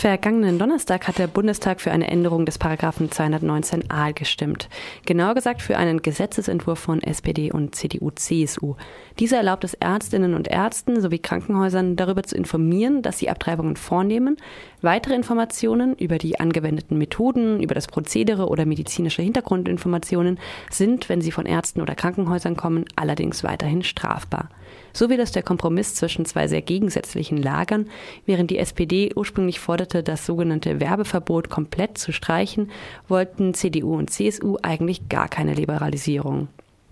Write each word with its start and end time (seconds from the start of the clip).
Vergangenen 0.00 0.58
Donnerstag 0.58 1.06
hat 1.08 1.18
der 1.18 1.26
Bundestag 1.26 1.78
für 1.78 1.92
eine 1.92 2.08
Änderung 2.08 2.46
des 2.46 2.56
Paragraphen 2.56 3.10
219a 3.10 4.14
gestimmt. 4.14 4.70
Genauer 5.04 5.34
gesagt 5.34 5.60
für 5.60 5.76
einen 5.76 6.00
Gesetzesentwurf 6.00 6.78
von 6.78 7.02
SPD 7.02 7.52
und 7.52 7.74
CDU-CSU. 7.74 8.76
Dieser 9.18 9.36
erlaubt 9.36 9.62
es 9.64 9.74
Ärztinnen 9.74 10.32
und 10.32 10.48
Ärzten 10.48 11.02
sowie 11.02 11.18
Krankenhäusern 11.18 11.96
darüber 11.96 12.22
zu 12.22 12.34
informieren, 12.34 13.02
dass 13.02 13.18
sie 13.18 13.28
Abtreibungen 13.28 13.76
vornehmen. 13.76 14.38
Weitere 14.80 15.14
Informationen 15.14 15.94
über 15.96 16.16
die 16.16 16.40
angewendeten 16.40 16.96
Methoden, 16.96 17.62
über 17.62 17.74
das 17.74 17.86
Prozedere 17.86 18.48
oder 18.48 18.64
medizinische 18.64 19.20
Hintergrundinformationen 19.20 20.38
sind, 20.70 21.10
wenn 21.10 21.20
sie 21.20 21.30
von 21.30 21.44
Ärzten 21.44 21.82
oder 21.82 21.94
Krankenhäusern 21.94 22.56
kommen, 22.56 22.86
allerdings 22.96 23.44
weiterhin 23.44 23.82
strafbar. 23.82 24.48
So 24.92 25.10
wie 25.10 25.16
das 25.16 25.32
der 25.32 25.42
Kompromiss 25.42 25.94
zwischen 25.94 26.24
zwei 26.24 26.48
sehr 26.48 26.62
gegensätzlichen 26.62 27.36
Lagern, 27.36 27.88
während 28.26 28.50
die 28.50 28.58
SPD 28.58 29.12
ursprünglich 29.14 29.60
forderte, 29.60 29.89
das 29.94 30.24
sogenannte 30.24 30.80
Werbeverbot 30.80 31.50
komplett 31.50 31.98
zu 31.98 32.12
streichen, 32.12 32.70
wollten 33.08 33.54
CDU 33.54 33.96
und 33.96 34.10
CSU 34.10 34.56
eigentlich 34.62 35.08
gar 35.08 35.28
keine 35.28 35.54
Liberalisierung. 35.54 36.48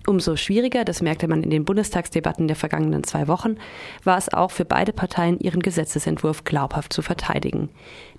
Umso 0.06 0.36
schwieriger, 0.36 0.84
das 0.84 1.02
merkte 1.02 1.28
man 1.28 1.42
in 1.42 1.50
den 1.50 1.66
Bundestagsdebatten 1.66 2.48
der 2.48 2.56
vergangenen 2.56 3.04
zwei 3.04 3.28
Wochen, 3.28 3.56
war 4.04 4.16
es 4.16 4.32
auch 4.32 4.50
für 4.50 4.64
beide 4.64 4.94
Parteien, 4.94 5.38
ihren 5.38 5.60
Gesetzesentwurf 5.60 6.44
glaubhaft 6.44 6.94
zu 6.94 7.02
verteidigen. 7.02 7.68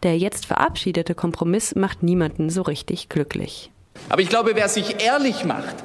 Der 0.03 0.16
jetzt 0.16 0.45
verabschiedete 0.45 1.16
Kompromiss 1.16 1.73
macht 1.73 2.03
niemanden 2.03 2.52
so 2.52 2.61
richtig 2.61 3.09
glücklich. 3.09 3.72
Aber 4.08 4.22
ich 4.22 4.30
glaube, 4.30 4.52
wer 4.53 4.70
sich 4.70 5.03
ehrlich 5.03 5.45
macht, 5.45 5.75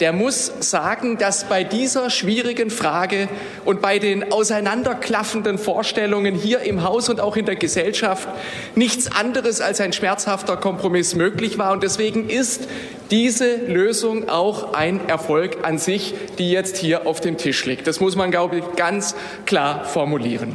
der 0.00 0.12
muss 0.12 0.50
sagen, 0.60 1.18
dass 1.18 1.44
bei 1.44 1.62
dieser 1.62 2.08
schwierigen 2.08 2.70
Frage 2.70 3.28
und 3.64 3.82
bei 3.82 3.98
den 3.98 4.32
auseinanderklaffenden 4.32 5.58
Vorstellungen 5.58 6.34
hier 6.34 6.60
im 6.60 6.82
Haus 6.82 7.08
und 7.08 7.20
auch 7.20 7.36
in 7.36 7.44
der 7.44 7.56
Gesellschaft 7.56 8.28
nichts 8.74 9.12
anderes 9.12 9.60
als 9.60 9.80
ein 9.80 9.92
schmerzhafter 9.92 10.56
Kompromiss 10.56 11.14
möglich 11.14 11.58
war. 11.58 11.72
Und 11.72 11.82
deswegen 11.82 12.30
ist 12.30 12.66
diese 13.10 13.56
Lösung 13.56 14.28
auch 14.28 14.72
ein 14.72 15.06
Erfolg 15.08 15.58
an 15.62 15.78
sich, 15.78 16.14
die 16.38 16.50
jetzt 16.50 16.78
hier 16.78 17.06
auf 17.06 17.20
dem 17.20 17.36
Tisch 17.36 17.64
liegt. 17.66 17.86
Das 17.86 18.00
muss 18.00 18.16
man, 18.16 18.30
glaube 18.30 18.58
ich, 18.58 18.64
ganz 18.76 19.14
klar 19.44 19.84
formulieren. 19.84 20.54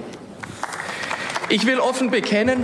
Ich 1.49 1.67
will 1.67 1.79
offen 1.79 2.09
bekennen, 2.09 2.63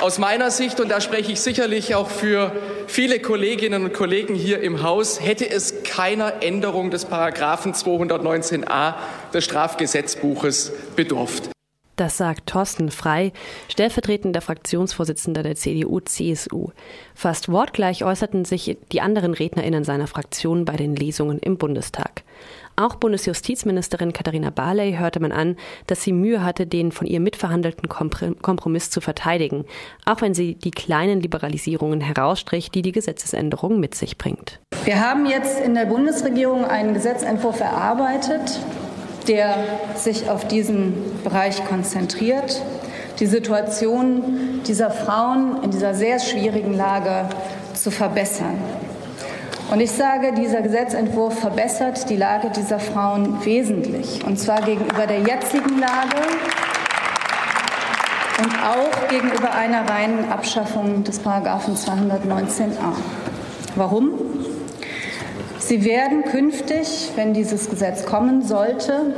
aus 0.00 0.18
meiner 0.18 0.50
Sicht, 0.50 0.80
und 0.80 0.90
da 0.90 1.00
spreche 1.00 1.32
ich 1.32 1.40
sicherlich 1.40 1.94
auch 1.94 2.10
für 2.10 2.52
viele 2.94 3.18
Kolleginnen 3.18 3.86
und 3.86 3.92
Kollegen 3.92 4.36
hier 4.36 4.60
im 4.60 4.84
Haus, 4.84 5.20
hätte 5.20 5.50
es 5.50 5.82
keiner 5.82 6.44
Änderung 6.44 6.92
des 6.92 7.06
Paragraphen 7.06 7.72
219a 7.72 8.94
des 9.32 9.44
Strafgesetzbuches 9.44 10.72
bedurft. 10.94 11.50
Das 11.96 12.16
sagt 12.16 12.46
Thorsten 12.46 12.92
Frei, 12.92 13.32
stellvertretender 13.68 14.40
Fraktionsvorsitzender 14.40 15.42
der 15.42 15.56
CDU-CSU. 15.56 16.68
Fast 17.16 17.48
wortgleich 17.48 18.04
äußerten 18.04 18.44
sich 18.44 18.76
die 18.92 19.00
anderen 19.00 19.34
RednerInnen 19.34 19.82
seiner 19.82 20.06
Fraktion 20.06 20.64
bei 20.64 20.76
den 20.76 20.94
Lesungen 20.94 21.40
im 21.40 21.56
Bundestag. 21.56 22.22
Auch 22.76 22.96
Bundesjustizministerin 22.96 24.12
Katharina 24.12 24.50
Barley 24.50 24.96
hörte 24.98 25.20
man 25.20 25.30
an, 25.30 25.56
dass 25.86 26.02
sie 26.02 26.12
Mühe 26.12 26.42
hatte, 26.42 26.66
den 26.66 26.90
von 26.90 27.06
ihr 27.06 27.20
mitverhandelten 27.20 27.88
Kompromiss 27.88 28.90
zu 28.90 29.00
verteidigen, 29.00 29.64
auch 30.04 30.20
wenn 30.20 30.34
sie 30.34 30.56
die 30.56 30.72
kleinen 30.72 31.20
Liberalisierungen 31.20 32.00
herausstrich, 32.00 32.72
die 32.72 32.82
die 32.82 32.90
Gesetzesänderung 32.90 33.78
mit 33.78 33.94
sich 33.94 34.18
bringt. 34.18 34.58
Wir 34.84 35.00
haben 35.00 35.24
jetzt 35.24 35.60
in 35.60 35.74
der 35.74 35.86
Bundesregierung 35.86 36.64
einen 36.64 36.94
Gesetzentwurf 36.94 37.60
erarbeitet, 37.60 38.58
der 39.28 39.54
sich 39.94 40.28
auf 40.28 40.48
diesen 40.48 40.94
Bereich 41.22 41.64
konzentriert, 41.66 42.60
die 43.20 43.26
Situation 43.26 44.62
dieser 44.66 44.90
Frauen 44.90 45.62
in 45.62 45.70
dieser 45.70 45.94
sehr 45.94 46.18
schwierigen 46.18 46.74
Lage 46.74 47.28
zu 47.72 47.92
verbessern. 47.92 48.58
Und 49.70 49.80
ich 49.80 49.90
sage, 49.90 50.32
dieser 50.32 50.60
Gesetzentwurf 50.60 51.38
verbessert 51.40 52.08
die 52.10 52.16
Lage 52.16 52.50
dieser 52.50 52.78
Frauen 52.78 53.44
wesentlich, 53.44 54.24
und 54.24 54.38
zwar 54.38 54.60
gegenüber 54.62 55.06
der 55.06 55.20
jetzigen 55.20 55.78
Lage 55.78 56.16
und 58.38 58.54
auch 58.62 59.08
gegenüber 59.08 59.52
einer 59.52 59.88
reinen 59.88 60.30
Abschaffung 60.30 61.02
des 61.02 61.18
Paragraphen 61.18 61.74
219a. 61.74 62.94
Warum? 63.76 64.10
Sie 65.58 65.84
werden 65.84 66.24
künftig, 66.24 67.12
wenn 67.16 67.32
dieses 67.32 67.70
Gesetz 67.70 68.04
kommen 68.04 68.42
sollte, 68.42 69.14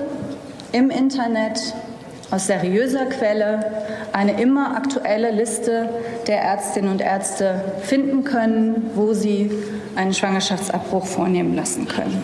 im 0.73 0.91
Internet 0.91 1.75
aus 2.31 2.47
seriöser 2.47 3.07
Quelle 3.07 3.85
eine 4.13 4.41
immer 4.41 4.77
aktuelle 4.77 5.31
Liste 5.31 5.89
der 6.27 6.41
Ärztinnen 6.41 6.91
und 6.91 7.01
Ärzte 7.01 7.61
finden 7.83 8.25
können, 8.25 8.91
wo 8.95 9.13
sie 9.13 9.51
einen 9.95 10.15
Schwangerschaftsabbruch 10.15 11.07
vornehmen 11.07 11.55
lassen 11.55 11.87
können 11.87 12.23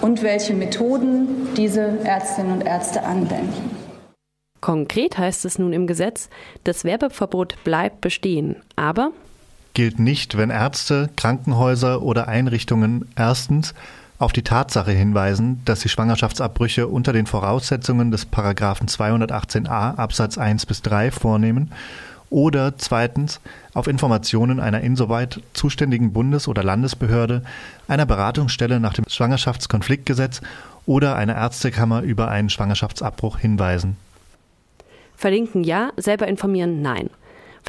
und 0.00 0.22
welche 0.22 0.54
Methoden 0.54 1.48
diese 1.56 1.98
Ärztinnen 2.04 2.52
und 2.52 2.66
Ärzte 2.66 3.02
anwenden. 3.02 3.76
Konkret 4.60 5.18
heißt 5.18 5.44
es 5.44 5.58
nun 5.58 5.72
im 5.72 5.86
Gesetz, 5.86 6.28
das 6.64 6.84
Werbeverbot 6.84 7.62
bleibt 7.64 8.00
bestehen, 8.00 8.56
aber 8.76 9.12
gilt 9.74 10.00
nicht, 10.00 10.36
wenn 10.36 10.50
Ärzte, 10.50 11.10
Krankenhäuser 11.16 12.02
oder 12.02 12.26
Einrichtungen 12.26 13.08
erstens 13.16 13.74
auf 14.18 14.32
die 14.32 14.42
Tatsache 14.42 14.90
hinweisen, 14.90 15.62
dass 15.64 15.80
sie 15.80 15.88
Schwangerschaftsabbrüche 15.88 16.88
unter 16.88 17.12
den 17.12 17.26
Voraussetzungen 17.26 18.10
des 18.10 18.26
Paragraphen 18.26 18.88
218a 18.88 19.96
Absatz 19.96 20.38
1 20.38 20.66
bis 20.66 20.82
3 20.82 21.10
vornehmen 21.10 21.72
oder 22.30 22.76
zweitens 22.76 23.40
auf 23.74 23.86
Informationen 23.86 24.60
einer 24.60 24.80
insoweit 24.80 25.40
zuständigen 25.54 26.12
Bundes- 26.12 26.48
oder 26.48 26.62
Landesbehörde, 26.62 27.42
einer 27.86 28.06
Beratungsstelle 28.06 28.80
nach 28.80 28.92
dem 28.92 29.04
Schwangerschaftskonfliktgesetz 29.08 30.40
oder 30.84 31.16
einer 31.16 31.36
Ärztekammer 31.36 32.02
über 32.02 32.28
einen 32.28 32.50
Schwangerschaftsabbruch 32.50 33.38
hinweisen. 33.38 33.96
Verlinken 35.16 35.64
ja, 35.64 35.90
selber 35.96 36.28
informieren 36.28 36.82
nein. 36.82 37.08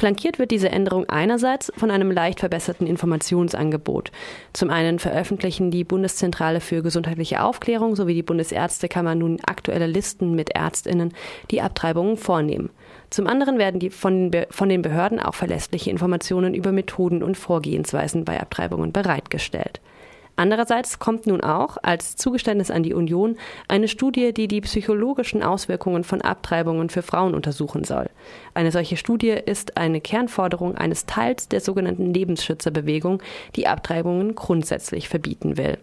Flankiert 0.00 0.38
wird 0.38 0.50
diese 0.50 0.70
Änderung 0.70 1.10
einerseits 1.10 1.70
von 1.76 1.90
einem 1.90 2.10
leicht 2.10 2.40
verbesserten 2.40 2.86
Informationsangebot. 2.86 4.10
Zum 4.54 4.70
einen 4.70 4.98
veröffentlichen 4.98 5.70
die 5.70 5.84
Bundeszentrale 5.84 6.60
für 6.60 6.82
gesundheitliche 6.82 7.42
Aufklärung 7.42 7.96
sowie 7.96 8.14
die 8.14 8.22
Bundesärztekammer 8.22 9.14
nun 9.14 9.40
aktuelle 9.44 9.86
Listen 9.86 10.34
mit 10.34 10.52
Ärztinnen, 10.56 11.12
die 11.50 11.60
Abtreibungen 11.60 12.16
vornehmen. 12.16 12.70
Zum 13.10 13.26
anderen 13.26 13.58
werden 13.58 13.78
die 13.78 13.90
von, 13.90 14.30
von 14.48 14.70
den 14.70 14.80
Behörden 14.80 15.20
auch 15.20 15.34
verlässliche 15.34 15.90
Informationen 15.90 16.54
über 16.54 16.72
Methoden 16.72 17.22
und 17.22 17.36
Vorgehensweisen 17.36 18.24
bei 18.24 18.40
Abtreibungen 18.40 18.92
bereitgestellt. 18.92 19.82
Andererseits 20.40 20.98
kommt 20.98 21.26
nun 21.26 21.42
auch 21.42 21.76
als 21.82 22.16
Zugeständnis 22.16 22.70
an 22.70 22.82
die 22.82 22.94
Union 22.94 23.36
eine 23.68 23.88
Studie, 23.88 24.32
die 24.32 24.48
die 24.48 24.62
psychologischen 24.62 25.42
Auswirkungen 25.42 26.02
von 26.02 26.22
Abtreibungen 26.22 26.88
für 26.88 27.02
Frauen 27.02 27.34
untersuchen 27.34 27.84
soll. 27.84 28.08
Eine 28.54 28.72
solche 28.72 28.96
Studie 28.96 29.32
ist 29.32 29.76
eine 29.76 30.00
Kernforderung 30.00 30.78
eines 30.78 31.04
Teils 31.04 31.48
der 31.48 31.60
sogenannten 31.60 32.14
Lebensschützerbewegung, 32.14 33.22
die 33.54 33.66
Abtreibungen 33.66 34.34
grundsätzlich 34.34 35.10
verbieten 35.10 35.58
will. 35.58 35.76